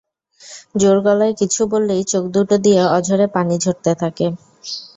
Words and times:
জোর 0.75 0.97
গলায় 1.05 1.33
কিছু 1.39 1.61
বললেই 1.71 2.03
চোখ 2.11 2.23
দুটো 2.35 2.55
দিয়ে 2.65 2.81
অঝোরে 2.95 3.27
পানি 3.35 3.55
ঝরতে 3.63 3.91
থাকে। 4.01 4.25